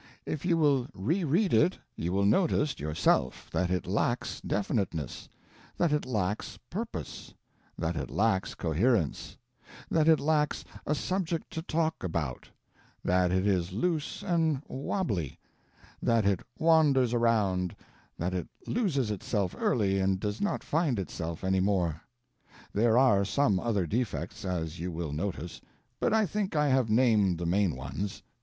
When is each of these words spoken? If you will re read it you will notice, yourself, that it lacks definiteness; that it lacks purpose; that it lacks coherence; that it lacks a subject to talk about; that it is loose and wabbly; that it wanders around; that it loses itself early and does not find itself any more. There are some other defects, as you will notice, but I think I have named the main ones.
If 0.25 0.45
you 0.45 0.57
will 0.57 0.87
re 0.95 1.23
read 1.23 1.53
it 1.53 1.77
you 1.95 2.11
will 2.11 2.25
notice, 2.25 2.79
yourself, 2.79 3.51
that 3.51 3.69
it 3.69 3.85
lacks 3.85 4.41
definiteness; 4.41 5.29
that 5.77 5.91
it 5.91 6.07
lacks 6.07 6.57
purpose; 6.71 7.35
that 7.77 7.95
it 7.95 8.09
lacks 8.09 8.55
coherence; 8.55 9.37
that 9.91 10.07
it 10.07 10.19
lacks 10.19 10.65
a 10.87 10.95
subject 10.95 11.51
to 11.53 11.61
talk 11.61 12.01
about; 12.03 12.49
that 13.05 13.31
it 13.31 13.45
is 13.45 13.73
loose 13.73 14.23
and 14.23 14.63
wabbly; 14.67 15.37
that 16.01 16.25
it 16.25 16.39
wanders 16.57 17.13
around; 17.13 17.75
that 18.17 18.33
it 18.33 18.47
loses 18.65 19.11
itself 19.11 19.55
early 19.55 19.99
and 19.99 20.19
does 20.19 20.41
not 20.41 20.63
find 20.63 20.97
itself 20.97 21.43
any 21.43 21.59
more. 21.59 22.01
There 22.73 22.97
are 22.97 23.23
some 23.23 23.59
other 23.59 23.85
defects, 23.85 24.45
as 24.45 24.79
you 24.79 24.91
will 24.91 25.11
notice, 25.13 25.61
but 25.99 26.11
I 26.11 26.25
think 26.25 26.55
I 26.55 26.69
have 26.69 26.89
named 26.89 27.37
the 27.37 27.45
main 27.45 27.75
ones. 27.75 28.23